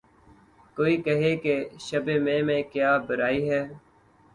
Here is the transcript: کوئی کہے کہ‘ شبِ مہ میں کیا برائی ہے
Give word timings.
کوئی 0.77 0.95
کہے 1.05 1.31
کہ‘ 1.43 1.55
شبِ 1.85 2.07
مہ 2.25 2.35
میں 2.47 2.61
کیا 2.73 2.91
برائی 3.07 3.41
ہے 3.49 3.63